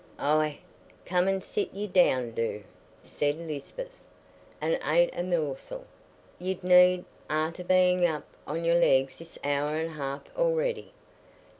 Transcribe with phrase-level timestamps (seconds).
[0.17, 0.57] "Aye,
[1.05, 2.63] come an' sit ye down—do,"
[3.03, 3.99] said Lisbeth,
[4.59, 5.85] "an' ate a morsel;
[6.39, 10.91] ye'd need, arter bein' upo' your legs this hour an' half a'ready.